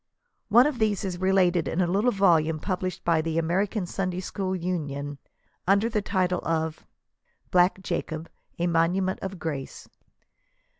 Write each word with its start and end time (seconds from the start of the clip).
One 0.49 0.65
of 0.65 0.79
these 0.79 1.05
is 1.05 1.19
related 1.19 1.67
in 1.67 1.79
a 1.79 1.85
little 1.85 2.09
volume 2.09 2.57
published 2.59 3.03
by 3.03 3.21
the 3.21 3.37
American 3.37 3.85
Sunday 3.85 4.19
School 4.19 4.55
Union, 4.55 5.19
under 5.67 5.89
the 5.89 6.01
title 6.01 6.41
of 6.43 6.87
"Black 7.51 7.83
Jacob, 7.83 8.27
a 8.57 8.65
Monument 8.65 9.19
of 9.21 9.37
Grace." 9.37 9.87